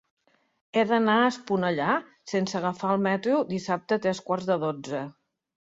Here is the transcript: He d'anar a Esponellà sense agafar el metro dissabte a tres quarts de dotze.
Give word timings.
He 0.79 0.85
d'anar 0.91 1.17
a 1.25 1.27
Esponellà 1.33 1.91
sense 2.33 2.59
agafar 2.61 2.97
el 2.97 3.07
metro 3.11 3.45
dissabte 3.55 4.01
a 4.01 4.05
tres 4.07 4.27
quarts 4.31 4.51
de 4.53 4.63
dotze. 4.67 5.07